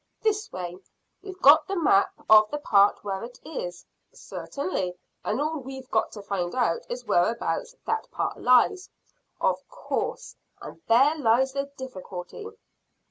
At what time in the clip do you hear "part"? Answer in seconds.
2.57-3.03, 8.09-8.41